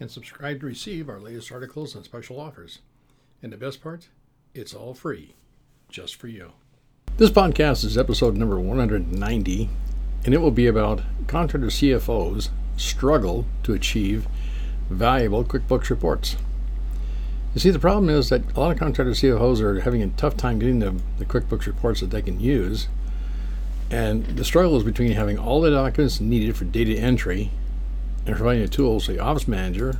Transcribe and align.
and 0.00 0.10
subscribe 0.10 0.60
to 0.60 0.66
receive 0.66 1.08
our 1.08 1.20
latest 1.20 1.52
articles 1.52 1.94
and 1.94 2.04
special 2.04 2.40
offers. 2.40 2.80
And 3.42 3.52
the 3.52 3.56
best 3.56 3.82
part, 3.82 4.08
it's 4.54 4.74
all 4.74 4.94
free, 4.94 5.34
just 5.88 6.16
for 6.16 6.28
you. 6.28 6.52
This 7.16 7.30
podcast 7.30 7.84
is 7.84 7.96
episode 7.96 8.36
number 8.36 8.58
190, 8.58 9.68
and 10.24 10.34
it 10.34 10.40
will 10.40 10.50
be 10.50 10.66
about 10.66 11.02
contractor 11.26 11.68
CFOs 11.68 12.48
struggle 12.76 13.46
to 13.62 13.72
achieve 13.72 14.26
valuable 14.90 15.44
QuickBooks 15.44 15.90
reports. 15.90 16.36
You 17.54 17.60
see, 17.60 17.70
the 17.70 17.78
problem 17.78 18.10
is 18.10 18.30
that 18.30 18.56
a 18.56 18.60
lot 18.60 18.72
of 18.72 18.78
contractor 18.78 19.12
CFOs 19.12 19.60
are 19.60 19.80
having 19.80 20.02
a 20.02 20.08
tough 20.08 20.36
time 20.36 20.58
getting 20.58 20.80
the, 20.80 20.96
the 21.18 21.24
QuickBooks 21.24 21.66
reports 21.66 22.00
that 22.00 22.10
they 22.10 22.22
can 22.22 22.40
use. 22.40 22.88
And 23.90 24.24
the 24.26 24.44
struggle 24.44 24.76
is 24.76 24.82
between 24.82 25.12
having 25.12 25.38
all 25.38 25.60
the 25.60 25.70
documents 25.70 26.20
needed 26.20 26.56
for 26.56 26.64
data 26.64 26.98
entry 26.98 27.52
and 28.26 28.36
providing 28.36 28.62
the 28.62 28.68
tools 28.68 29.06
to 29.06 29.12
the 29.12 29.18
office 29.18 29.48
manager 29.48 29.98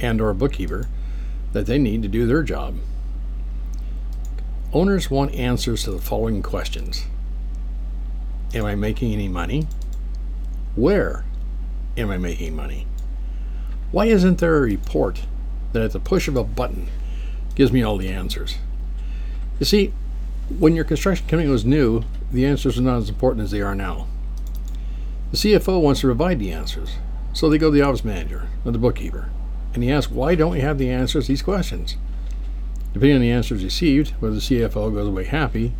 and 0.00 0.20
or 0.20 0.32
bookkeeper 0.32 0.88
that 1.52 1.66
they 1.66 1.78
need 1.78 2.02
to 2.02 2.08
do 2.08 2.26
their 2.26 2.42
job. 2.42 2.76
Owners 4.72 5.10
want 5.10 5.34
answers 5.34 5.84
to 5.84 5.90
the 5.90 6.00
following 6.00 6.42
questions. 6.42 7.06
Am 8.54 8.64
I 8.64 8.74
making 8.74 9.12
any 9.12 9.28
money? 9.28 9.66
Where 10.76 11.24
am 11.96 12.10
I 12.10 12.18
making 12.18 12.54
money? 12.54 12.86
Why 13.90 14.06
isn't 14.06 14.38
there 14.38 14.56
a 14.56 14.60
report 14.60 15.22
that 15.72 15.82
at 15.82 15.92
the 15.92 16.00
push 16.00 16.28
of 16.28 16.36
a 16.36 16.44
button 16.44 16.88
gives 17.54 17.72
me 17.72 17.82
all 17.82 17.96
the 17.96 18.08
answers? 18.08 18.58
You 19.58 19.66
see, 19.66 19.92
when 20.58 20.74
your 20.74 20.84
construction 20.84 21.26
company 21.26 21.50
was 21.50 21.64
new, 21.64 22.04
the 22.32 22.46
answers 22.46 22.76
were 22.76 22.82
not 22.82 22.98
as 22.98 23.08
important 23.08 23.44
as 23.44 23.50
they 23.50 23.60
are 23.60 23.74
now. 23.74 24.06
The 25.32 25.36
CFO 25.36 25.80
wants 25.80 26.00
to 26.00 26.06
provide 26.06 26.38
the 26.38 26.52
answers, 26.52 26.96
so 27.32 27.48
they 27.48 27.58
go 27.58 27.70
to 27.70 27.76
the 27.76 27.82
office 27.82 28.04
manager 28.04 28.48
or 28.64 28.72
the 28.72 28.78
bookkeeper, 28.78 29.30
and 29.74 29.82
he 29.82 29.92
asks, 29.92 30.12
Why 30.12 30.34
don't 30.34 30.52
we 30.52 30.60
have 30.60 30.78
the 30.78 30.90
answers 30.90 31.26
to 31.26 31.32
these 31.32 31.42
questions? 31.42 31.96
Depending 32.92 33.16
on 33.16 33.22
the 33.22 33.30
answers 33.30 33.62
received, 33.62 34.10
whether 34.20 34.34
the 34.34 34.40
CFO 34.40 34.92
goes 34.92 35.06
away 35.06 35.24
happy, 35.24 35.72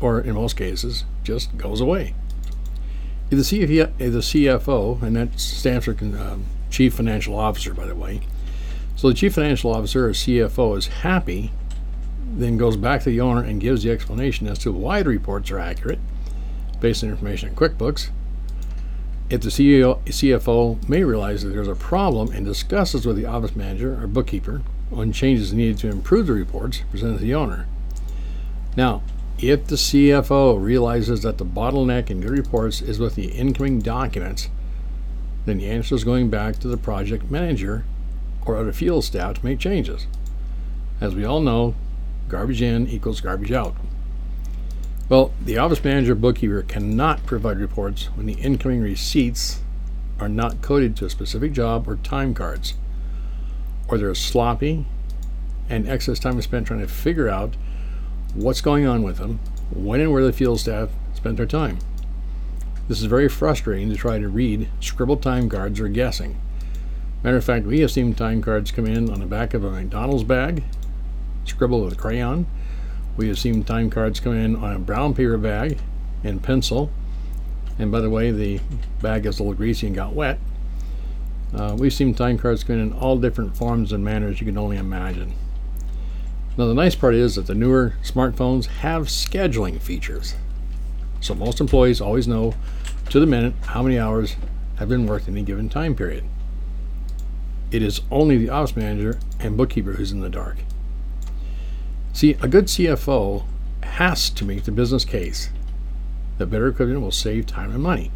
or 0.00 0.20
in 0.20 0.34
most 0.34 0.56
cases, 0.56 1.04
just 1.22 1.56
goes 1.58 1.80
away. 1.80 2.14
If 3.30 3.38
the, 3.38 3.42
CFO, 3.42 5.02
and 5.02 5.16
that 5.16 5.38
stands 5.38 5.84
for 5.84 5.96
um, 6.00 6.46
Chief 6.70 6.94
Financial 6.94 7.36
Officer, 7.36 7.74
by 7.74 7.86
the 7.86 7.94
way, 7.94 8.20
so 8.94 9.08
the 9.08 9.14
Chief 9.14 9.34
Financial 9.34 9.72
Officer 9.72 10.06
or 10.06 10.12
CFO 10.12 10.78
is 10.78 10.86
happy, 10.86 11.52
then 12.24 12.56
goes 12.56 12.76
back 12.76 13.02
to 13.02 13.10
the 13.10 13.20
owner 13.20 13.42
and 13.42 13.60
gives 13.60 13.82
the 13.82 13.90
explanation 13.90 14.46
as 14.46 14.58
to 14.60 14.72
why 14.72 15.02
the 15.02 15.10
reports 15.10 15.50
are 15.50 15.58
accurate 15.58 15.98
based 16.80 17.02
on 17.02 17.10
information 17.10 17.48
in 17.50 17.56
QuickBooks, 17.56 18.10
if 19.28 19.40
the 19.40 19.48
CEO, 19.48 20.00
CFO 20.04 20.88
may 20.88 21.02
realize 21.02 21.42
that 21.42 21.50
there's 21.50 21.68
a 21.68 21.74
problem 21.74 22.30
and 22.32 22.46
discusses 22.46 23.04
with 23.04 23.16
the 23.16 23.26
office 23.26 23.56
manager 23.56 24.00
or 24.00 24.06
bookkeeper 24.06 24.62
on 24.92 25.12
changes 25.12 25.52
needed 25.52 25.78
to 25.78 25.88
improve 25.88 26.28
the 26.28 26.32
reports 26.32 26.82
presented 26.90 27.18
to 27.18 27.24
the 27.24 27.34
owner. 27.34 27.66
Now, 28.76 29.02
if 29.38 29.66
the 29.66 29.76
CFO 29.76 30.62
realizes 30.62 31.22
that 31.22 31.38
the 31.38 31.44
bottleneck 31.44 32.08
in 32.08 32.20
good 32.20 32.30
reports 32.30 32.80
is 32.80 32.98
with 32.98 33.16
the 33.16 33.26
incoming 33.32 33.80
documents, 33.80 34.48
then 35.44 35.58
the 35.58 35.68
answer 35.70 35.94
is 35.94 36.04
going 36.04 36.30
back 36.30 36.58
to 36.60 36.68
the 36.68 36.76
project 36.76 37.30
manager 37.30 37.84
or 38.46 38.56
other 38.56 38.72
field 38.72 39.04
staff 39.04 39.34
to 39.34 39.44
make 39.44 39.58
changes. 39.58 40.06
As 41.00 41.14
we 41.14 41.24
all 41.24 41.40
know, 41.40 41.74
garbage 42.28 42.62
in 42.62 42.88
equals 42.88 43.20
garbage 43.20 43.52
out. 43.52 43.74
Well, 45.08 45.32
the 45.40 45.56
office 45.56 45.84
manager 45.84 46.16
bookkeeper 46.16 46.62
cannot 46.62 47.24
provide 47.26 47.58
reports 47.58 48.06
when 48.16 48.26
the 48.26 48.34
incoming 48.34 48.82
receipts 48.82 49.62
are 50.18 50.28
not 50.28 50.62
coded 50.62 50.96
to 50.96 51.04
a 51.04 51.10
specific 51.10 51.52
job 51.52 51.86
or 51.86 51.96
time 51.96 52.34
cards, 52.34 52.74
or 53.86 53.98
they're 53.98 54.14
sloppy 54.16 54.84
and 55.68 55.88
excess 55.88 56.18
time 56.18 56.38
is 56.38 56.44
spent 56.44 56.66
trying 56.66 56.80
to 56.80 56.88
figure 56.88 57.28
out 57.28 57.54
what's 58.34 58.60
going 58.60 58.84
on 58.84 59.04
with 59.04 59.18
them, 59.18 59.38
when 59.70 60.00
and 60.00 60.12
where 60.12 60.24
the 60.24 60.32
field 60.32 60.58
staff 60.58 60.90
spent 61.14 61.36
their 61.36 61.46
time. 61.46 61.78
This 62.88 62.98
is 63.00 63.06
very 63.06 63.28
frustrating 63.28 63.88
to 63.90 63.96
try 63.96 64.18
to 64.18 64.28
read 64.28 64.68
scribbled 64.80 65.22
time 65.22 65.48
cards 65.48 65.78
or 65.78 65.88
guessing. 65.88 66.36
Matter 67.22 67.36
of 67.36 67.44
fact, 67.44 67.64
we 67.64 67.80
have 67.80 67.92
seen 67.92 68.12
time 68.12 68.42
cards 68.42 68.72
come 68.72 68.86
in 68.86 69.10
on 69.10 69.20
the 69.20 69.26
back 69.26 69.54
of 69.54 69.62
a 69.62 69.70
McDonald's 69.70 70.24
bag, 70.24 70.64
scribbled 71.44 71.84
with 71.84 71.92
a 71.92 71.96
crayon, 71.96 72.46
we 73.16 73.28
have 73.28 73.38
seen 73.38 73.64
time 73.64 73.90
cards 73.90 74.20
come 74.20 74.34
in 74.34 74.56
on 74.56 74.76
a 74.76 74.78
brown 74.78 75.14
paper 75.14 75.38
bag 75.38 75.78
and 76.22 76.42
pencil. 76.42 76.90
And 77.78 77.90
by 77.90 78.00
the 78.00 78.10
way, 78.10 78.30
the 78.30 78.60
bag 79.00 79.26
is 79.26 79.38
a 79.38 79.42
little 79.42 79.56
greasy 79.56 79.86
and 79.86 79.96
got 79.96 80.14
wet. 80.14 80.38
Uh, 81.54 81.76
we've 81.78 81.92
seen 81.92 82.14
time 82.14 82.38
cards 82.38 82.64
come 82.64 82.76
in 82.76 82.82
in 82.82 82.92
all 82.92 83.16
different 83.16 83.56
forms 83.56 83.92
and 83.92 84.04
manners 84.04 84.40
you 84.40 84.46
can 84.46 84.58
only 84.58 84.76
imagine. 84.76 85.32
Now, 86.58 86.66
the 86.66 86.74
nice 86.74 86.94
part 86.94 87.14
is 87.14 87.34
that 87.36 87.46
the 87.46 87.54
newer 87.54 87.94
smartphones 88.02 88.66
have 88.66 89.04
scheduling 89.04 89.80
features. 89.80 90.34
So 91.20 91.34
most 91.34 91.60
employees 91.60 92.00
always 92.00 92.26
know 92.26 92.54
to 93.10 93.20
the 93.20 93.26
minute 93.26 93.54
how 93.66 93.82
many 93.82 93.98
hours 93.98 94.36
have 94.76 94.88
been 94.88 95.06
worked 95.06 95.28
in 95.28 95.34
any 95.34 95.44
given 95.44 95.68
time 95.68 95.94
period. 95.94 96.24
It 97.70 97.82
is 97.82 98.00
only 98.10 98.38
the 98.38 98.48
office 98.48 98.76
manager 98.76 99.18
and 99.40 99.56
bookkeeper 99.56 99.92
who's 99.92 100.12
in 100.12 100.20
the 100.20 100.30
dark. 100.30 100.58
See, 102.16 102.34
a 102.40 102.48
good 102.48 102.64
CFO 102.64 103.44
has 103.82 104.30
to 104.30 104.46
make 104.46 104.64
the 104.64 104.72
business 104.72 105.04
case 105.04 105.50
that 106.38 106.46
better 106.46 106.66
equipment 106.66 107.02
will 107.02 107.10
save 107.10 107.44
time 107.44 107.70
and 107.70 107.82
money. 107.82 108.10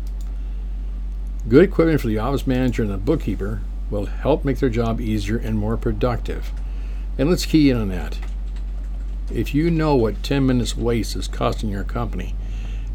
Good 1.47 1.65
equipment 1.65 2.01
for 2.01 2.07
the 2.07 2.19
office 2.19 2.47
manager 2.47 2.83
and 2.83 2.91
the 2.91 2.97
bookkeeper 2.97 3.61
will 3.91 4.07
help 4.07 4.43
make 4.43 4.59
their 4.59 4.71
job 4.71 5.03
easier 5.03 5.37
and 5.37 5.59
more 5.59 5.77
productive. 5.77 6.51
And 7.19 7.29
let's 7.29 7.45
key 7.45 7.69
in 7.69 7.77
on 7.77 7.91
that. 7.91 8.19
If 9.31 9.55
you 9.55 9.71
know 9.71 9.95
what 9.97 10.23
10 10.23 10.47
minutes 10.47 10.75
waste 10.75 11.15
is 11.15 11.29
costing 11.29 11.69
your 11.69 11.85
company, 11.85 12.35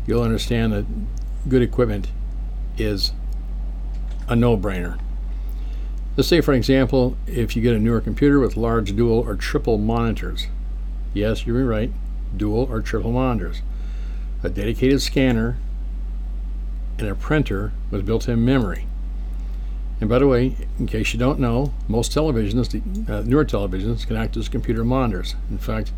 you'll 0.07 0.23
understand 0.23 0.73
that 0.73 0.87
good 1.47 1.61
equipment 1.61 2.07
is 2.79 3.11
a 4.27 4.35
no 4.35 4.57
brainer. 4.57 4.99
Let's 6.17 6.29
say, 6.29 6.41
for 6.41 6.53
example, 6.55 7.15
if 7.27 7.55
you 7.55 7.61
get 7.61 7.75
a 7.75 7.79
newer 7.79 8.01
computer 8.01 8.39
with 8.39 8.57
large 8.57 8.95
dual 8.95 9.19
or 9.19 9.35
triple 9.35 9.77
monitors, 9.77 10.47
Yes, 11.15 11.47
you're 11.47 11.63
right. 11.63 11.91
Dual 12.35 12.67
or 12.69 12.81
triple 12.81 13.13
monitors. 13.13 13.61
A 14.43 14.49
dedicated 14.49 15.01
scanner 15.01 15.57
and 16.99 17.07
a 17.07 17.15
printer 17.15 17.71
with 17.89 18.05
built 18.05 18.27
in 18.27 18.43
memory. 18.43 18.85
And 20.01 20.09
by 20.09 20.19
the 20.19 20.27
way, 20.27 20.57
in 20.77 20.87
case 20.87 21.13
you 21.13 21.19
don't 21.19 21.39
know, 21.39 21.73
most 21.87 22.11
televisions, 22.11 23.09
uh, 23.09 23.21
newer 23.21 23.45
televisions, 23.45 24.05
can 24.05 24.17
act 24.17 24.35
as 24.35 24.49
computer 24.49 24.83
monitors. 24.83 25.35
In 25.49 25.57
fact, 25.57 25.93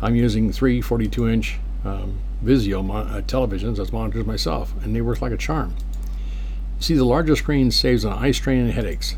I'm 0.00 0.14
using 0.14 0.52
three 0.52 0.80
42 0.80 1.28
inch 1.28 1.58
um, 1.84 2.20
Vizio 2.44 2.78
uh, 2.88 3.22
televisions 3.22 3.80
as 3.80 3.92
monitors 3.92 4.24
myself, 4.24 4.72
and 4.84 4.94
they 4.94 5.00
work 5.00 5.20
like 5.20 5.32
a 5.32 5.36
charm. 5.36 5.74
See, 6.78 6.94
the 6.94 7.04
larger 7.04 7.34
screen 7.34 7.72
saves 7.72 8.04
on 8.04 8.22
eye 8.22 8.30
strain 8.30 8.60
and 8.60 8.70
headaches. 8.70 9.16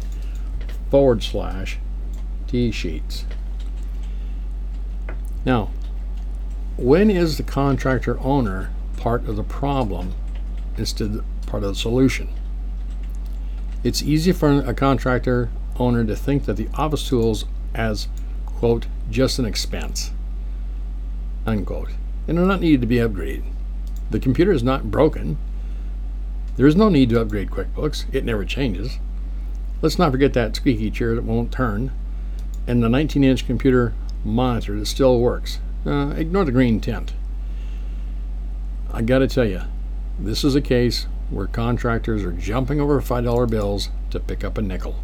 forward 0.89 1.23
slash 1.23 1.79
TSheets. 2.47 3.23
Now, 5.45 5.71
when 6.77 7.09
is 7.09 7.37
the 7.37 7.43
contractor 7.43 8.19
owner 8.19 8.71
part 8.97 9.27
of 9.27 9.35
the 9.35 9.43
problem 9.43 10.13
instead 10.77 11.23
part 11.45 11.63
of 11.63 11.69
the 11.69 11.75
solution? 11.75 12.29
It's 13.83 14.01
easy 14.01 14.31
for 14.31 14.59
a 14.59 14.73
contractor 14.73 15.49
owner 15.77 16.03
to 16.05 16.15
think 16.15 16.45
that 16.45 16.57
the 16.57 16.69
office 16.73 17.07
tools 17.07 17.45
as 17.73 18.07
quote 18.45 18.87
just 19.09 19.37
an 19.37 19.45
expense 19.45 20.11
unquote 21.45 21.89
and 22.27 22.39
are 22.39 22.45
not 22.45 22.61
needed 22.61 22.81
to 22.81 22.87
be 22.87 22.95
upgraded. 22.95 23.43
The 24.09 24.19
computer 24.19 24.51
is 24.51 24.63
not 24.63 24.89
broken. 24.89 25.37
There 26.55 26.65
is 26.65 26.75
no 26.75 26.89
need 26.89 27.09
to 27.09 27.21
upgrade 27.21 27.51
QuickBooks. 27.51 28.05
It 28.13 28.23
never 28.25 28.45
changes. 28.45 28.99
Let's 29.81 29.99
not 29.99 30.11
forget 30.11 30.33
that 30.33 30.55
squeaky 30.55 30.89
chair 30.89 31.15
that 31.15 31.23
won't 31.23 31.51
turn 31.51 31.91
and 32.67 32.81
the 32.81 32.89
19 32.89 33.23
inch 33.23 33.45
computer 33.45 33.93
monitor 34.23 34.79
that 34.79 34.85
still 34.87 35.19
works. 35.19 35.59
Uh, 35.85 36.13
ignore 36.17 36.45
the 36.45 36.51
green 36.51 36.79
tint. 36.79 37.13
I 38.91 39.01
got 39.01 39.19
to 39.19 39.27
tell 39.27 39.45
you, 39.45 39.61
this 40.17 40.43
is 40.43 40.55
a 40.55 40.61
case 40.61 41.05
where 41.29 41.47
contractors 41.47 42.23
are 42.23 42.31
jumping 42.31 42.79
over 42.79 43.01
$5 43.01 43.49
bills 43.49 43.89
to 44.11 44.19
pick 44.19 44.43
up 44.43 44.55
a 44.57 44.61
nickel. 44.61 45.03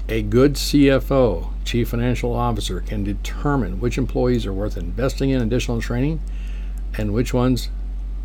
A 0.07 0.22
good 0.22 0.54
CFO, 0.54 1.51
Chief 1.63 1.89
Financial 1.89 2.33
Officer, 2.33 2.80
can 2.81 3.04
determine 3.04 3.80
which 3.80 3.98
employees 3.98 4.45
are 4.45 4.54
worth 4.54 4.77
investing 4.77 5.31
in 5.31 5.42
additional 5.42 5.81
training 5.81 6.22
and 6.98 7.13
which 7.13 7.33
ones 7.33 7.69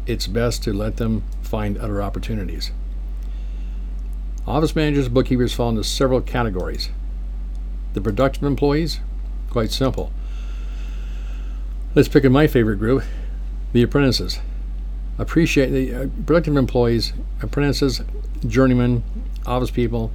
it's 0.07 0.27
best 0.27 0.63
to 0.65 0.73
let 0.73 0.97
them 0.97 1.25
find 1.43 1.79
other 1.79 2.03
opportunities. 2.03 2.71
Office 4.47 4.75
managers, 4.75 5.09
bookkeepers 5.09 5.53
fall 5.53 5.71
into 5.71 5.85
several 5.85 6.21
categories. 6.21 6.91
The 7.95 8.01
productive 8.01 8.43
employees, 8.43 9.01
quite 9.49 9.71
simple. 9.71 10.13
Let's 11.93 12.07
pick 12.07 12.23
my 12.31 12.47
favorite 12.47 12.77
group, 12.77 13.03
the 13.73 13.83
apprentices. 13.83 14.39
Appreciate 15.19 15.71
the 15.71 15.93
uh, 15.93 16.07
productive 16.25 16.57
employees, 16.57 17.13
apprentices, 17.43 18.03
journeymen, 18.47 19.03
office 19.45 19.73
people. 19.73 20.13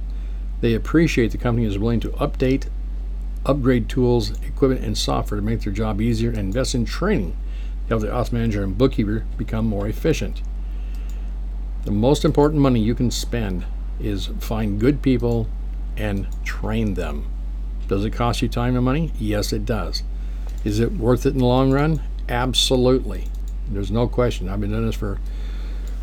They 0.62 0.72
appreciate 0.72 1.32
the 1.32 1.38
company 1.38 1.66
is 1.66 1.78
willing 1.78 2.00
to 2.00 2.08
update, 2.12 2.68
upgrade 3.44 3.90
tools, 3.90 4.40
equipment, 4.40 4.86
and 4.86 4.96
software 4.96 5.38
to 5.38 5.44
make 5.44 5.60
their 5.60 5.72
job 5.72 6.00
easier 6.00 6.30
and 6.30 6.38
invest 6.38 6.74
in 6.74 6.86
training 6.86 7.36
to 7.82 7.88
help 7.90 8.00
the 8.00 8.10
office 8.10 8.32
manager 8.32 8.64
and 8.64 8.78
bookkeeper 8.78 9.26
become 9.36 9.66
more 9.66 9.86
efficient. 9.86 10.40
The 11.84 11.90
most 11.90 12.24
important 12.24 12.62
money 12.62 12.80
you 12.80 12.94
can 12.94 13.10
spend 13.10 13.66
is 14.00 14.28
find 14.40 14.80
good 14.80 15.02
people 15.02 15.46
and 15.94 16.26
train 16.42 16.94
them. 16.94 17.30
Does 17.86 18.06
it 18.06 18.14
cost 18.14 18.40
you 18.40 18.48
time 18.48 18.76
and 18.76 18.84
money? 18.84 19.12
Yes, 19.18 19.52
it 19.52 19.66
does. 19.66 20.04
Is 20.66 20.80
it 20.80 20.94
worth 20.94 21.24
it 21.26 21.34
in 21.34 21.38
the 21.38 21.44
long 21.44 21.70
run? 21.70 22.02
Absolutely. 22.28 23.28
There's 23.70 23.92
no 23.92 24.08
question. 24.08 24.48
I've 24.48 24.60
been 24.60 24.70
doing 24.70 24.86
this 24.86 24.96
for 24.96 25.20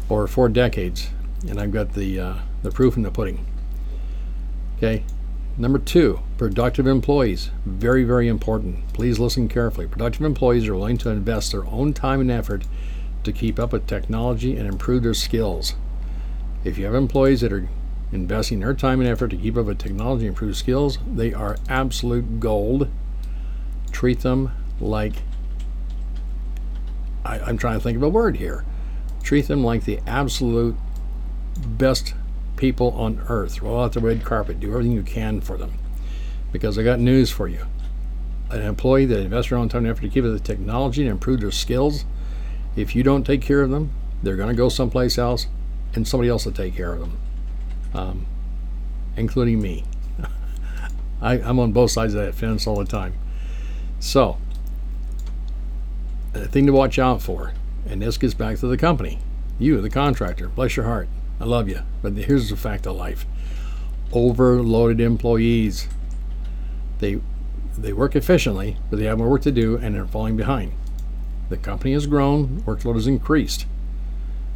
over 0.10 0.26
four 0.26 0.48
decades, 0.48 1.10
and 1.46 1.60
I've 1.60 1.74
got 1.74 1.96
the 1.96 2.18
uh, 2.18 2.34
the 2.62 2.72
proof 2.72 2.96
in 2.96 3.04
the 3.04 3.12
pudding. 3.12 3.46
Okay. 4.78 5.04
Number 5.58 5.80
two, 5.80 6.22
productive 6.38 6.88
employees. 6.88 7.52
Very, 7.66 8.06
very 8.06 8.30
important. 8.30 8.94
Please 8.94 9.20
listen 9.20 9.50
carefully. 9.50 9.86
Productive 9.86 10.22
employees 10.22 10.66
are 10.70 10.76
willing 10.76 10.98
to 11.00 11.10
invest 11.10 11.52
their 11.52 11.66
own 11.66 11.92
time 11.92 12.22
and 12.22 12.32
effort 12.32 12.64
to 13.26 13.34
keep 13.34 13.60
up 13.60 13.74
with 13.74 13.86
technology 13.86 14.56
and 14.56 14.66
improve 14.66 15.04
their 15.04 15.14
skills. 15.14 15.76
If 16.64 16.78
you 16.78 16.86
have 16.86 16.96
employees 16.96 17.42
that 17.42 17.52
are 17.52 17.68
investing 18.14 18.62
their 18.62 18.74
time 18.74 19.02
and 19.02 19.10
effort 19.10 19.32
to 19.32 19.38
keep 19.38 19.58
up 19.58 19.66
with 19.66 19.78
technology 19.78 20.26
and 20.26 20.34
improve 20.34 20.56
skills, 20.56 21.00
they 21.06 21.34
are 21.34 21.58
absolute 21.68 22.40
gold. 22.40 22.88
Treat 23.94 24.20
them 24.20 24.52
like 24.82 25.14
I, 27.24 27.40
I'm 27.40 27.58
trying 27.58 27.76
to 27.76 27.80
think 27.80 27.96
of 27.96 28.04
a 28.04 28.10
word 28.10 28.36
here. 28.36 28.66
Treat 29.24 29.48
them 29.48 29.64
like 29.64 29.86
the 29.86 30.02
absolute 30.06 30.76
best 31.66 32.14
people 32.58 32.92
on 32.92 33.24
earth. 33.30 33.62
Roll 33.62 33.82
out 33.82 33.94
the 33.94 34.02
red 34.02 34.26
carpet. 34.26 34.60
Do 34.60 34.70
everything 34.72 34.92
you 34.92 35.04
can 35.04 35.40
for 35.40 35.56
them. 35.58 35.72
Because 36.52 36.78
I 36.78 36.84
got 36.84 37.00
news 37.00 37.32
for 37.32 37.48
you. 37.48 37.66
An 38.50 38.62
employee 38.62 39.06
that 39.06 39.20
invests 39.20 39.50
their 39.50 39.58
own 39.58 39.70
time 39.70 39.86
and 39.86 39.92
effort 39.92 40.02
to 40.02 40.10
keep 40.10 40.26
the 40.26 40.38
technology 40.38 41.04
and 41.04 41.10
improve 41.10 41.40
their 41.40 41.52
skills, 41.52 42.04
if 42.76 42.96
you 42.96 43.04
don't 43.04 43.24
take 43.24 43.42
care 43.42 43.62
of 43.62 43.70
them, 43.70 43.92
they're 44.22 44.36
going 44.36 44.50
to 44.50 44.56
go 44.56 44.68
someplace 44.68 45.18
else 45.18 45.48
and 45.96 46.06
somebody 46.06 46.30
else 46.30 46.44
will 46.44 46.52
take 46.52 46.76
care 46.76 46.94
of 46.94 47.00
them 47.00 47.18
um, 47.94 48.26
including 49.16 49.62
me. 49.62 49.84
I, 51.22 51.34
I'm 51.34 51.60
on 51.60 51.72
both 51.72 51.92
sides 51.92 52.14
of 52.14 52.26
that 52.26 52.36
fence 52.36 52.68
all 52.68 52.78
the 52.78 52.86
time. 52.86 53.14
So, 54.04 54.38
the 56.34 56.50
thing 56.50 56.66
to 56.66 56.74
watch 56.74 57.00
out 57.00 57.22
for, 57.22 57.54
and 57.88 58.02
this 58.02 58.18
gets 58.18 58.34
back 58.34 58.58
to 58.58 58.68
the 58.68 58.78
company, 58.78 59.20
you, 59.58 59.80
the 59.80 59.90
contractor, 59.90 60.50
bless 60.50 60.76
your 60.76 60.86
heart, 60.86 61.08
I 61.40 61.46
love 61.46 61.70
you, 61.70 61.80
but 62.02 62.12
here's 62.12 62.50
the 62.50 62.58
fact 62.58 62.86
of 62.86 62.98
life: 62.98 63.26
overloaded 64.12 65.00
employees. 65.00 65.88
They 67.00 67.22
they 67.78 67.94
work 67.94 68.14
efficiently, 68.14 68.76
but 68.90 69.00
they 69.00 69.06
have 69.06 69.20
more 69.20 69.30
work 69.30 69.44
to 69.44 69.54
do, 69.54 69.78
and 69.78 69.96
they're 69.96 70.06
falling 70.06 70.36
behind. 70.36 70.74
The 71.48 71.56
company 71.56 71.94
has 71.94 72.06
grown, 72.06 72.62
workload 72.64 72.96
has 72.96 73.08
increased. 73.08 73.66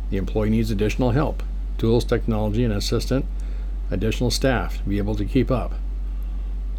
The 0.09 0.17
employee 0.17 0.49
needs 0.49 0.71
additional 0.71 1.11
help 1.11 1.41
tools, 1.77 2.03
technology, 2.03 2.65
and 2.65 2.73
assistant, 2.73 3.23
additional 3.89 4.29
staff 4.29 4.79
to 4.79 4.89
be 4.89 4.97
able 4.97 5.15
to 5.15 5.23
keep 5.23 5.49
up. 5.49 5.75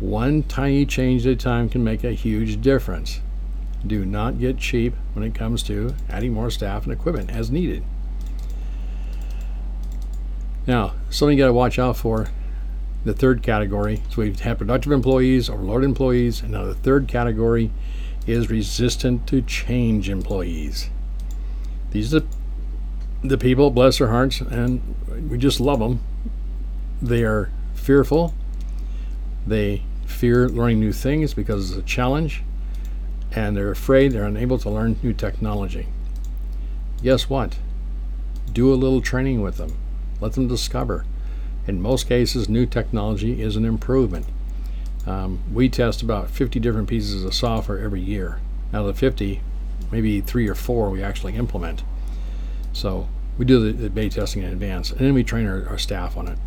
One 0.00 0.42
tiny 0.44 0.86
change 0.86 1.26
at 1.26 1.32
a 1.32 1.36
time 1.36 1.68
can 1.68 1.82
make 1.82 2.04
a 2.04 2.12
huge 2.12 2.60
difference. 2.60 3.20
Do 3.86 4.04
not 4.04 4.38
get 4.38 4.58
cheap 4.58 4.94
when 5.12 5.24
it 5.24 5.34
comes 5.34 5.62
to 5.64 5.94
adding 6.08 6.32
more 6.32 6.50
staff 6.50 6.84
and 6.84 6.92
equipment 6.92 7.30
as 7.30 7.50
needed. 7.50 7.84
Now, 10.66 10.94
something 11.10 11.36
you 11.36 11.42
got 11.42 11.48
to 11.48 11.52
watch 11.52 11.78
out 11.78 11.96
for 11.96 12.28
the 13.04 13.14
third 13.14 13.42
category. 13.42 14.02
So 14.10 14.22
we've 14.22 14.38
had 14.38 14.58
productive 14.58 14.92
employees, 14.92 15.48
overloaded 15.48 15.88
employees, 15.88 16.42
and 16.42 16.52
now 16.52 16.64
the 16.64 16.74
third 16.74 17.08
category 17.08 17.70
is 18.26 18.50
resistant 18.50 19.26
to 19.28 19.40
change 19.42 20.10
employees. 20.10 20.90
These 21.90 22.14
are 22.14 22.20
the 22.20 22.26
the 23.22 23.38
people, 23.38 23.70
bless 23.70 23.98
their 23.98 24.08
hearts, 24.08 24.40
and 24.40 24.94
we 25.28 25.38
just 25.38 25.60
love 25.60 25.80
them. 25.80 26.00
They 27.02 27.24
are 27.24 27.50
fearful. 27.74 28.34
They 29.46 29.82
fear 30.08 30.48
learning 30.48 30.80
new 30.80 30.92
things 30.92 31.34
because 31.34 31.70
it's 31.70 31.78
a 31.78 31.82
challenge, 31.82 32.42
and 33.32 33.56
they're 33.56 33.70
afraid 33.70 34.12
they're 34.12 34.24
unable 34.24 34.58
to 34.58 34.70
learn 34.70 34.98
new 35.02 35.12
technology. 35.12 35.86
Guess 37.02 37.30
what? 37.30 37.58
Do 38.52 38.72
a 38.72 38.74
little 38.74 39.00
training 39.00 39.42
with 39.42 39.56
them. 39.56 39.76
Let 40.20 40.32
them 40.32 40.48
discover. 40.48 41.04
In 41.66 41.80
most 41.80 42.08
cases, 42.08 42.48
new 42.48 42.66
technology 42.66 43.42
is 43.42 43.54
an 43.54 43.64
improvement. 43.64 44.26
Um, 45.06 45.40
we 45.52 45.68
test 45.68 46.02
about 46.02 46.30
50 46.30 46.58
different 46.58 46.88
pieces 46.88 47.24
of 47.24 47.34
software 47.34 47.78
every 47.78 48.00
year. 48.00 48.40
Out 48.72 48.80
of 48.80 48.86
the 48.86 48.94
50, 48.94 49.40
maybe 49.90 50.20
three 50.20 50.48
or 50.48 50.54
four 50.54 50.90
we 50.90 51.02
actually 51.02 51.34
implement. 51.36 51.82
So 52.72 53.08
we 53.36 53.44
do 53.44 53.60
the, 53.60 53.72
the 53.72 53.90
beta 53.90 54.16
testing 54.16 54.42
in 54.42 54.52
advance, 54.52 54.90
and 54.90 55.00
then 55.00 55.14
we 55.14 55.22
train 55.22 55.46
our, 55.46 55.66
our 55.68 55.78
staff 55.78 56.16
on 56.16 56.28
it. 56.28 56.38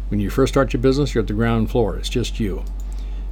When 0.10 0.20
you 0.20 0.30
first 0.30 0.54
start 0.54 0.72
your 0.72 0.82
business, 0.82 1.14
you're 1.14 1.24
at 1.24 1.28
the 1.28 1.34
ground 1.34 1.70
floor, 1.70 1.98
it's 1.98 2.10
just 2.10 2.40
you. 2.40 2.64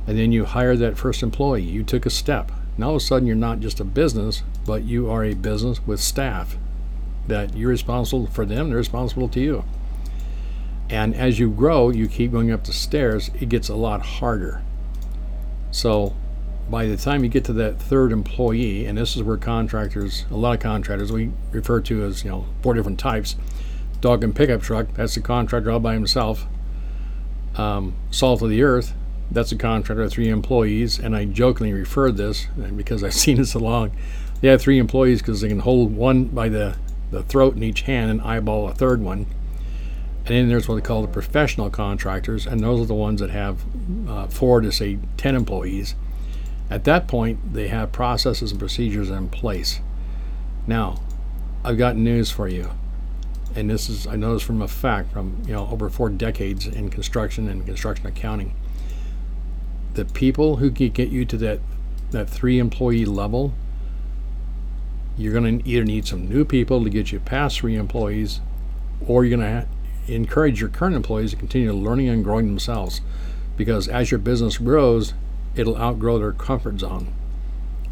And 0.05 0.17
then 0.17 0.31
you 0.31 0.45
hire 0.45 0.75
that 0.75 0.97
first 0.97 1.23
employee, 1.23 1.61
you 1.61 1.83
took 1.83 2.05
a 2.05 2.09
step. 2.09 2.51
Now 2.77 2.87
all 2.87 2.95
of 2.95 3.01
a 3.01 3.05
sudden, 3.05 3.27
you're 3.27 3.35
not 3.35 3.59
just 3.59 3.79
a 3.79 3.85
business, 3.85 4.43
but 4.65 4.83
you 4.83 5.09
are 5.09 5.23
a 5.23 5.35
business 5.35 5.85
with 5.85 5.99
staff 5.99 6.57
that 7.27 7.55
you're 7.55 7.69
responsible 7.69 8.27
for 8.27 8.45
them, 8.45 8.69
they're 8.69 8.77
responsible 8.77 9.29
to 9.29 9.39
you. 9.39 9.63
And 10.89 11.15
as 11.15 11.39
you 11.39 11.49
grow, 11.49 11.89
you 11.89 12.07
keep 12.07 12.31
going 12.31 12.51
up 12.51 12.65
the 12.65 12.73
stairs, 12.73 13.31
it 13.39 13.49
gets 13.49 13.69
a 13.69 13.75
lot 13.75 14.01
harder. 14.01 14.61
So 15.71 16.13
by 16.69 16.85
the 16.85 16.97
time 16.97 17.23
you 17.23 17.29
get 17.29 17.45
to 17.45 17.53
that 17.53 17.79
third 17.79 18.11
employee, 18.11 18.85
and 18.85 18.97
this 18.97 19.15
is 19.15 19.23
where 19.23 19.37
contractors, 19.37 20.25
a 20.31 20.35
lot 20.35 20.53
of 20.53 20.59
contractors, 20.59 21.11
we 21.11 21.31
refer 21.51 21.81
to 21.81 22.03
as, 22.03 22.23
you 22.23 22.31
know, 22.31 22.45
four 22.61 22.73
different 22.73 22.99
types. 22.99 23.35
Dog 24.01 24.23
and 24.23 24.35
pickup 24.35 24.61
truck, 24.61 24.87
that's 24.93 25.15
a 25.17 25.21
contractor 25.21 25.71
all 25.71 25.79
by 25.79 25.93
himself. 25.93 26.45
Um, 27.55 27.95
Salt 28.11 28.41
of 28.41 28.49
the 28.49 28.63
Earth, 28.63 28.93
that's 29.31 29.51
a 29.51 29.57
contractor, 29.57 30.07
three 30.09 30.29
employees, 30.29 30.99
and 30.99 31.15
I 31.15 31.25
jokingly 31.25 31.73
referred 31.73 32.17
this 32.17 32.47
because 32.75 33.03
I've 33.03 33.13
seen 33.25 33.37
this 33.37 33.51
so 33.51 33.59
long. 33.59 33.91
They 34.41 34.49
have 34.49 34.61
three 34.61 34.77
employees 34.77 35.21
because 35.21 35.41
they 35.41 35.47
can 35.47 35.59
hold 35.59 35.95
one 35.95 36.25
by 36.25 36.49
the, 36.49 36.75
the 37.11 37.23
throat 37.23 37.55
in 37.55 37.63
each 37.63 37.83
hand 37.83 38.11
and 38.11 38.21
eyeball 38.21 38.67
a 38.67 38.73
third 38.73 39.01
one. 39.01 39.25
And 40.25 40.35
then 40.35 40.49
there's 40.49 40.67
what 40.67 40.75
they 40.75 40.81
call 40.81 41.01
the 41.01 41.07
professional 41.07 41.69
contractors, 41.69 42.45
and 42.45 42.61
those 42.61 42.81
are 42.81 42.85
the 42.85 42.93
ones 42.93 43.19
that 43.19 43.29
have 43.29 43.61
uh, 44.07 44.27
four 44.27 44.61
to 44.61 44.71
say 44.71 44.97
10 45.17 45.35
employees. 45.35 45.95
At 46.73 46.85
that 46.85 47.07
point, 47.07 47.53
they 47.53 47.67
have 47.67 47.91
processes 47.91 48.49
and 48.49 48.59
procedures 48.59 49.11
in 49.11 49.29
place. 49.29 49.79
Now, 50.65 51.01
I've 51.63 51.77
got 51.77 51.95
news 51.95 52.31
for 52.31 52.47
you. 52.47 52.71
And 53.55 53.69
this 53.69 53.89
is, 53.89 54.07
I 54.07 54.15
know 54.15 54.33
this 54.33 54.41
from 54.41 54.59
a 54.59 54.67
fact 54.67 55.13
from, 55.13 55.43
you 55.45 55.53
know, 55.53 55.67
over 55.67 55.87
four 55.87 56.09
decades 56.09 56.65
in 56.65 56.89
construction 56.89 57.47
and 57.47 57.63
construction 57.63 58.07
accounting. 58.07 58.55
The 59.93 60.03
people 60.03 60.55
who 60.55 60.71
can 60.71 60.89
get 60.89 61.09
you 61.09 61.25
to 61.25 61.37
that, 61.37 61.59
that 62.09 62.27
three 62.27 62.57
employee 62.57 63.05
level, 63.05 63.53
you're 65.15 65.31
going 65.31 65.59
to 65.59 65.69
either 65.69 65.85
need 65.85 66.07
some 66.07 66.27
new 66.27 66.43
people 66.43 66.83
to 66.83 66.89
get 66.89 67.11
you 67.11 67.19
past 67.19 67.59
three 67.59 67.75
employees, 67.75 68.41
or 69.07 69.23
you're 69.23 69.37
going 69.37 69.47
to 70.07 70.11
encourage 70.11 70.59
your 70.59 70.71
current 70.71 70.95
employees 70.95 71.29
to 71.29 71.37
continue 71.37 71.71
learning 71.71 72.09
and 72.09 72.23
growing 72.23 72.47
themselves 72.47 73.01
because 73.57 73.87
as 73.87 74.09
your 74.09 74.17
business 74.17 74.57
grows, 74.57 75.13
it'll 75.55 75.77
outgrow 75.77 76.19
their 76.19 76.31
comfort 76.31 76.79
zone. 76.79 77.13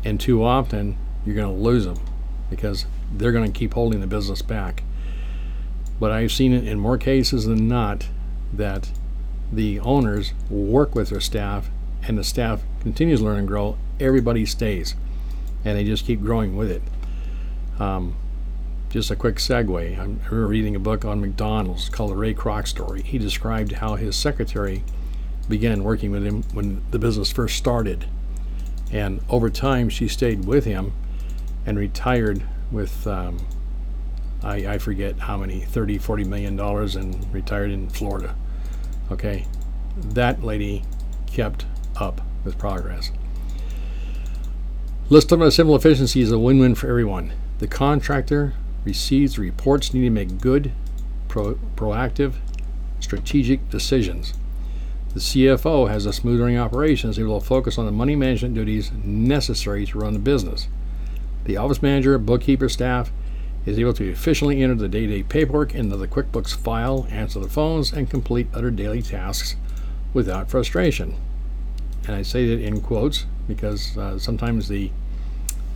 And 0.03 0.19
too 0.19 0.43
often, 0.43 0.97
you're 1.25 1.35
going 1.35 1.55
to 1.55 1.61
lose 1.61 1.85
them 1.85 1.99
because 2.49 2.85
they're 3.13 3.31
going 3.31 3.51
to 3.51 3.57
keep 3.57 3.73
holding 3.73 4.01
the 4.01 4.07
business 4.07 4.41
back. 4.41 4.83
But 5.99 6.11
I've 6.11 6.31
seen 6.31 6.53
it 6.53 6.67
in 6.67 6.79
more 6.79 6.97
cases 6.97 7.45
than 7.45 7.67
not 7.67 8.07
that 8.53 8.89
the 9.51 9.79
owners 9.79 10.33
work 10.49 10.95
with 10.95 11.09
their 11.09 11.19
staff 11.19 11.69
and 12.03 12.17
the 12.17 12.23
staff 12.23 12.61
continues 12.81 13.19
to 13.19 13.25
learn 13.25 13.39
and 13.39 13.47
grow. 13.47 13.77
Everybody 13.99 14.45
stays 14.45 14.95
and 15.63 15.77
they 15.77 15.83
just 15.83 16.05
keep 16.05 16.21
growing 16.21 16.57
with 16.57 16.71
it. 16.71 16.81
Um, 17.79 18.15
just 18.89 19.11
a 19.11 19.15
quick 19.15 19.35
segue. 19.35 19.97
I 19.97 20.01
remember 20.01 20.47
reading 20.47 20.75
a 20.75 20.79
book 20.79 21.05
on 21.05 21.21
McDonald's 21.21 21.87
called 21.89 22.11
The 22.11 22.15
Ray 22.15 22.33
Kroc 22.33 22.67
Story. 22.67 23.03
He 23.03 23.17
described 23.17 23.73
how 23.73 23.95
his 23.95 24.15
secretary 24.15 24.83
began 25.51 25.83
working 25.83 26.09
with 26.09 26.25
him 26.25 26.41
when 26.53 26.81
the 26.89 26.97
business 26.97 27.31
first 27.31 27.55
started. 27.55 28.05
And 28.91 29.21
over 29.29 29.49
time, 29.51 29.89
she 29.89 30.07
stayed 30.07 30.45
with 30.45 30.65
him 30.65 30.93
and 31.65 31.77
retired 31.77 32.43
with, 32.71 33.05
um, 33.05 33.45
I, 34.41 34.65
I 34.67 34.77
forget 34.79 35.19
how 35.19 35.37
many, 35.37 35.59
30, 35.59 35.99
40 35.99 36.23
million 36.23 36.55
dollars 36.55 36.95
and 36.95 37.31
retired 37.31 37.69
in 37.69 37.89
Florida. 37.89 38.35
Okay. 39.11 39.45
That 39.95 40.43
lady 40.43 40.83
kept 41.27 41.65
up 41.95 42.21
with 42.43 42.57
progress. 42.57 43.11
Talk 45.11 45.31
about 45.33 45.53
civil 45.53 45.75
efficiency 45.75 46.21
is 46.21 46.31
a 46.31 46.39
win 46.39 46.57
win 46.59 46.73
for 46.73 46.87
everyone. 46.87 47.33
The 47.59 47.67
contractor 47.67 48.53
receives 48.85 49.37
reports 49.37 49.93
needing 49.93 50.15
to 50.15 50.25
make 50.25 50.39
good, 50.41 50.71
pro- 51.27 51.59
proactive, 51.75 52.35
strategic 53.01 53.69
decisions. 53.69 54.33
The 55.13 55.19
CFO 55.19 55.89
has 55.89 56.05
a 56.05 56.13
smooth 56.13 56.39
running 56.39 56.57
operation, 56.57 57.09
is 57.09 57.19
able 57.19 57.41
to 57.41 57.45
focus 57.45 57.77
on 57.77 57.85
the 57.85 57.91
money 57.91 58.15
management 58.15 58.55
duties 58.55 58.91
necessary 59.03 59.85
to 59.87 59.99
run 59.99 60.13
the 60.13 60.19
business. 60.19 60.69
The 61.43 61.57
office 61.57 61.81
manager, 61.81 62.17
bookkeeper, 62.17 62.69
staff 62.69 63.11
is 63.65 63.77
able 63.77 63.93
to 63.93 64.09
efficiently 64.09 64.63
enter 64.63 64.75
the 64.75 64.87
day 64.87 65.07
to 65.07 65.07
day 65.07 65.23
paperwork 65.23 65.75
into 65.75 65.97
the 65.97 66.07
QuickBooks 66.07 66.55
file, 66.55 67.07
answer 67.09 67.39
the 67.39 67.49
phones, 67.49 67.91
and 67.91 68.09
complete 68.09 68.47
other 68.53 68.71
daily 68.71 69.01
tasks 69.01 69.57
without 70.13 70.49
frustration. 70.49 71.15
And 72.07 72.15
I 72.15 72.21
say 72.21 72.47
that 72.47 72.61
in 72.63 72.79
quotes 72.79 73.25
because 73.47 73.97
uh, 73.97 74.17
sometimes 74.17 74.69
the 74.69 74.91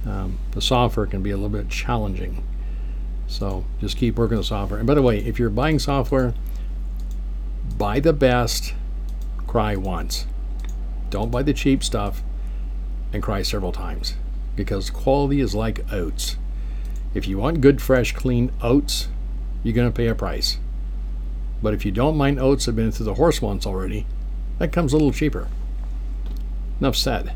um, 0.06 0.38
the 0.52 0.62
software 0.62 1.08
can 1.08 1.24
be 1.24 1.32
a 1.32 1.36
little 1.36 1.50
bit 1.50 1.68
challenging. 1.68 2.44
So 3.28 3.66
just 3.82 3.98
keep 3.98 4.18
working 4.18 4.38
the 4.38 4.44
software. 4.44 4.80
And 4.80 4.88
by 4.88 4.94
the 4.94 5.02
way, 5.02 5.18
if 5.18 5.40
you're 5.40 5.50
buying 5.50 5.80
software, 5.80 6.34
buy 7.78 8.00
the 8.00 8.14
best, 8.14 8.76
cry 9.56 9.74
once. 9.74 10.26
Don't 11.10 11.32
buy 11.32 11.42
the 11.42 11.54
cheap 11.54 11.82
stuff 11.82 12.22
and 13.14 13.24
cry 13.24 13.42
several 13.42 13.72
times 13.72 14.16
because 14.54 14.90
quality 14.90 15.40
is 15.40 15.56
like 15.56 15.94
oats. 15.94 16.36
If 17.14 17.26
you 17.26 17.38
want 17.38 17.62
good, 17.62 17.82
fresh, 17.82 18.12
clean 18.12 18.52
oats, 18.62 19.08
you're 19.64 19.74
going 19.74 19.88
to 19.88 19.96
pay 19.96 20.08
a 20.08 20.14
price. 20.14 20.58
But 21.64 21.74
if 21.74 21.86
you 21.86 21.94
don't 21.94 22.18
mind 22.18 22.38
oats 22.38 22.66
have 22.66 22.76
been 22.76 22.92
through 22.92 23.06
the 23.06 23.14
horse 23.14 23.42
once 23.42 23.66
already, 23.66 24.06
that 24.60 24.74
comes 24.74 24.92
a 24.92 24.98
little 24.98 25.14
cheaper. 25.14 25.48
Enough 26.82 26.98
said. 26.98 27.32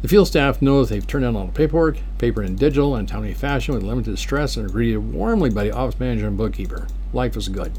The 0.00 0.08
field 0.08 0.28
staff 0.28 0.62
knows 0.62 0.88
they've 0.88 1.06
turned 1.06 1.26
in 1.26 1.36
all 1.36 1.44
the 1.44 1.52
paperwork, 1.52 1.98
paper 2.16 2.40
and 2.40 2.58
digital, 2.58 2.96
and 2.96 3.06
timely 3.06 3.34
fashion 3.34 3.74
with 3.74 3.82
limited 3.82 4.18
stress 4.18 4.56
and 4.56 4.64
are 4.64 4.72
greeted 4.72 5.12
warmly 5.12 5.50
by 5.50 5.64
the 5.64 5.72
office 5.72 6.00
manager 6.00 6.26
and 6.26 6.38
bookkeeper. 6.38 6.88
Life 7.12 7.36
is 7.36 7.50
good. 7.50 7.78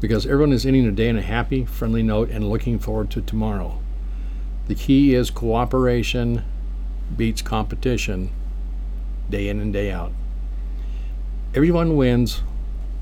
Because 0.00 0.26
everyone 0.26 0.52
is 0.52 0.64
ending 0.64 0.86
the 0.86 0.92
day 0.92 1.08
on 1.08 1.16
a 1.16 1.22
happy, 1.22 1.64
friendly 1.64 2.02
note 2.02 2.30
and 2.30 2.48
looking 2.48 2.78
forward 2.78 3.10
to 3.10 3.20
tomorrow. 3.20 3.80
The 4.68 4.74
key 4.74 5.14
is 5.14 5.30
cooperation 5.30 6.44
beats 7.16 7.42
competition 7.42 8.30
day 9.30 9.48
in 9.48 9.60
and 9.60 9.72
day 9.72 9.90
out. 9.90 10.12
Everyone 11.54 11.96
wins 11.96 12.42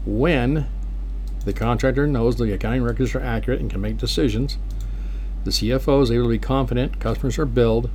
when 0.05 0.67
the 1.45 1.53
contractor 1.53 2.07
knows 2.07 2.37
the 2.37 2.53
accounting 2.53 2.83
records 2.83 3.15
are 3.15 3.21
accurate 3.21 3.61
and 3.61 3.71
can 3.71 3.81
make 3.81 3.99
decisions. 3.99 4.59
The 5.45 5.51
CFO 5.51 6.03
is 6.03 6.11
able 6.11 6.25
to 6.25 6.31
be 6.31 6.39
confident 6.39 7.01
customers 7.01 7.39
are 7.39 7.47
billed 7.47 7.91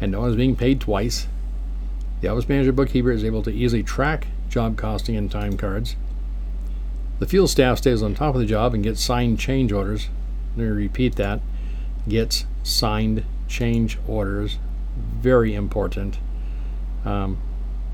and 0.00 0.12
no 0.12 0.20
one 0.20 0.30
is 0.30 0.36
being 0.36 0.56
paid 0.56 0.80
twice. 0.80 1.26
The 2.20 2.28
office 2.28 2.48
manager 2.48 2.72
bookkeeper 2.72 3.10
is 3.10 3.24
able 3.24 3.42
to 3.42 3.50
easily 3.50 3.82
track 3.82 4.28
job 4.48 4.76
costing 4.76 5.16
and 5.16 5.30
time 5.30 5.56
cards. 5.56 5.96
The 7.18 7.26
field 7.26 7.50
staff 7.50 7.78
stays 7.78 8.02
on 8.02 8.14
top 8.14 8.34
of 8.34 8.40
the 8.40 8.46
job 8.46 8.74
and 8.74 8.84
gets 8.84 9.02
signed 9.02 9.38
change 9.38 9.72
orders. 9.72 10.08
Let 10.56 10.64
me 10.64 10.70
repeat 10.70 11.16
that 11.16 11.40
gets 12.08 12.44
signed 12.62 13.24
change 13.48 13.98
orders. 14.06 14.58
Very 15.20 15.54
important. 15.54 16.18
Um, 17.04 17.38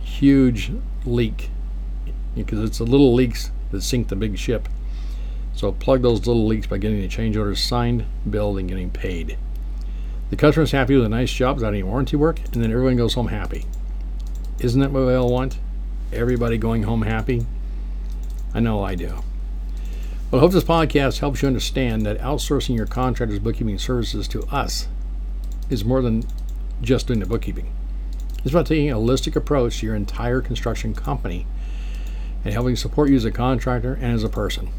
huge 0.00 0.72
leak 1.04 1.50
because 2.34 2.60
it's 2.60 2.78
the 2.78 2.84
little 2.84 3.14
leaks 3.14 3.50
that 3.70 3.82
sink 3.82 4.08
the 4.08 4.16
big 4.16 4.38
ship. 4.38 4.68
So 5.54 5.72
plug 5.72 6.02
those 6.02 6.26
little 6.26 6.46
leaks 6.46 6.66
by 6.66 6.78
getting 6.78 7.00
the 7.00 7.08
change 7.08 7.36
orders 7.36 7.62
signed, 7.62 8.06
billed, 8.28 8.58
and 8.58 8.68
getting 8.68 8.90
paid. 8.90 9.38
The 10.30 10.36
customer's 10.36 10.72
happy 10.72 10.96
with 10.96 11.04
a 11.04 11.10
nice 11.10 11.32
job 11.32 11.56
without 11.56 11.74
any 11.74 11.82
warranty 11.82 12.16
work, 12.16 12.40
and 12.52 12.62
then 12.62 12.72
everyone 12.72 12.96
goes 12.96 13.14
home 13.14 13.28
happy. 13.28 13.66
Isn't 14.60 14.80
that 14.80 14.92
what 14.92 15.06
we 15.06 15.14
all 15.14 15.30
want? 15.30 15.58
Everybody 16.10 16.56
going 16.56 16.84
home 16.84 17.02
happy? 17.02 17.46
I 18.54 18.60
know 18.60 18.82
I 18.82 18.94
do. 18.94 19.22
Well, 20.30 20.38
I 20.38 20.44
hope 20.44 20.52
this 20.52 20.64
podcast 20.64 21.18
helps 21.18 21.42
you 21.42 21.48
understand 21.48 22.06
that 22.06 22.18
outsourcing 22.18 22.76
your 22.76 22.86
contractor's 22.86 23.38
bookkeeping 23.38 23.78
services 23.78 24.26
to 24.28 24.42
us 24.44 24.88
is 25.68 25.84
more 25.84 26.02
than 26.02 26.24
just 26.80 27.06
doing 27.06 27.20
the 27.20 27.26
bookkeeping. 27.26 27.72
It's 28.38 28.50
about 28.50 28.66
taking 28.66 28.90
a 28.90 28.96
holistic 28.96 29.36
approach 29.36 29.78
to 29.80 29.86
your 29.86 29.94
entire 29.94 30.40
construction 30.40 30.94
company 30.94 31.46
and 32.44 32.52
helping 32.52 32.76
support 32.76 33.08
you 33.10 33.16
as 33.16 33.24
a 33.24 33.30
contractor 33.30 33.94
and 33.94 34.12
as 34.12 34.24
a 34.24 34.28
person. 34.28 34.70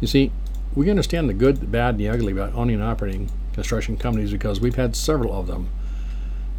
You 0.00 0.06
see, 0.06 0.30
we 0.74 0.88
understand 0.90 1.28
the 1.28 1.34
good, 1.34 1.56
the 1.56 1.66
bad, 1.66 1.94
and 1.94 2.00
the 2.00 2.08
ugly 2.08 2.32
about 2.32 2.54
owning 2.54 2.76
and 2.76 2.84
operating 2.84 3.30
construction 3.52 3.96
companies 3.96 4.30
because 4.30 4.60
we've 4.60 4.76
had 4.76 4.94
several 4.94 5.32
of 5.32 5.48
them. 5.48 5.68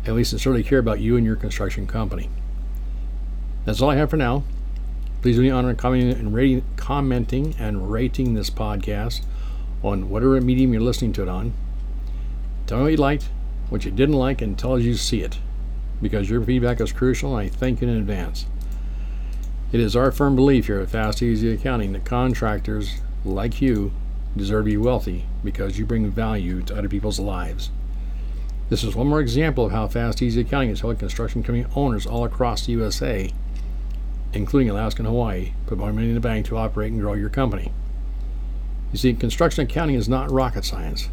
At 0.05 0.15
least 0.15 0.31
sincerely 0.31 0.63
care 0.63 0.79
about 0.79 1.00
you 1.00 1.15
and 1.15 1.25
your 1.25 1.36
construction 1.36 1.88
company. 1.88 2.29
That's 3.65 3.81
all 3.81 3.91
I 3.91 3.96
have 3.96 4.10
for 4.10 4.17
now. 4.17 4.43
Please 5.21 5.35
do 5.35 5.41
me 5.41 5.49
honor 5.49 5.73
commenting 5.75 6.17
and 6.17 6.33
rating, 6.33 6.63
commenting 6.77 7.53
and 7.59 7.91
rating 7.91 8.35
this 8.35 8.49
podcast 8.49 9.21
on 9.83 10.09
whatever 10.09 10.39
medium 10.39 10.71
you're 10.71 10.81
listening 10.81 11.11
to 11.13 11.21
it 11.21 11.27
on. 11.27 11.53
Tell 12.67 12.77
me 12.77 12.83
what 12.83 12.91
you 12.91 12.97
liked, 12.97 13.29
what 13.67 13.83
you 13.83 13.91
didn't 13.91 14.15
like, 14.15 14.41
and 14.41 14.57
tell 14.57 14.75
us 14.75 14.83
you 14.83 14.95
see 14.95 15.21
it, 15.21 15.39
because 16.01 16.29
your 16.29 16.41
feedback 16.41 16.79
is 16.79 16.93
crucial, 16.93 17.36
and 17.36 17.47
I 17.47 17.49
thank 17.49 17.82
you 17.82 17.89
in 17.89 17.97
advance. 17.97 18.45
It 19.73 19.82
is 19.82 19.93
our 19.93 20.12
firm 20.12 20.38
belief 20.38 20.67
here 20.67 20.79
at 20.79 20.89
Fast 20.89 21.21
Easy 21.21 21.51
Accounting 21.51 21.91
that 21.93 22.05
contractors 22.05 23.01
like 23.25 23.62
you 23.62 23.91
deserve 24.38 24.65
to 24.65 24.71
be 24.71 24.77
wealthy 24.77 25.25
because 25.43 25.77
you 25.77 25.86
bring 25.86 26.10
value 26.10 26.62
to 26.62 26.77
other 26.77 26.88
people's 26.88 27.19
lives. 27.19 27.71
This 28.69 28.86
is 28.86 28.95
one 28.95 29.08
more 29.08 29.19
example 29.19 29.65
of 29.65 29.73
how 29.73 29.88
Fast 29.88 30.21
Easy 30.21 30.41
Accounting 30.41 30.69
is 30.69 30.79
helping 30.79 30.99
construction 30.99 31.43
company 31.43 31.65
owners 31.75 32.05
all 32.05 32.23
across 32.23 32.65
the 32.65 32.71
USA, 32.71 33.34
including 34.34 34.70
Alaska 34.70 35.02
and 35.02 35.08
Hawaii, 35.08 35.54
put 35.65 35.78
more 35.78 35.94
money 35.94 36.10
in 36.10 36.15
the 36.15 36.20
bank 36.20 36.46
to 36.48 36.58
operate 36.58 36.92
and 36.92 37.02
grow 37.02 37.13
your 37.13 37.30
company. 37.30 37.72
You 38.92 38.98
see, 38.98 39.13
construction 39.13 39.63
accounting 39.63 39.96
is 39.96 40.10
not 40.10 40.32
rocket 40.32 40.65
science. 40.65 41.10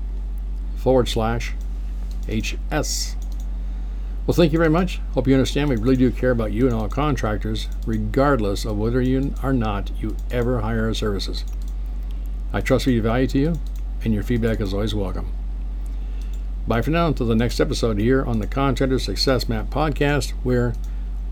forward 0.78 1.08
slash 1.08 1.54
HS. 2.28 3.16
Well, 4.28 4.36
thank 4.36 4.52
you 4.54 4.60
very 4.60 4.70
much. 4.70 5.00
Hope 5.14 5.28
you 5.28 5.34
understand 5.34 5.70
we 5.70 5.78
really 5.78 5.96
do 5.96 6.12
care 6.12 6.32
about 6.32 6.52
you 6.52 6.68
and 6.68 6.76
all 6.76 6.88
contractors, 6.88 7.68
regardless 7.88 8.66
of 8.66 8.78
whether 8.78 9.02
you 9.02 9.34
or 9.42 9.54
not 9.54 9.90
you 10.00 10.16
ever 10.30 10.62
hire 10.62 10.86
our 10.86 10.94
services. 10.94 11.44
I 12.54 12.62
trust 12.62 12.86
we 12.86 13.00
value 13.00 13.26
to 13.28 13.40
you, 13.40 13.56
and 14.04 14.14
your 14.14 14.24
feedback 14.24 14.62
is 14.62 14.74
always 14.74 14.94
welcome. 14.94 15.32
Bye 16.70 16.82
for 16.84 16.92
now 16.92 17.08
until 17.08 17.26
the 17.26 17.34
next 17.34 17.60
episode 17.60 17.98
here 17.98 18.24
on 18.24 18.38
the 18.38 18.46
Contractor 18.46 19.00
Success 19.00 19.50
Map 19.50 19.72
podcast, 19.72 20.34
where 20.44 20.76